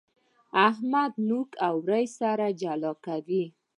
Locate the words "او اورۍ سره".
1.67-2.45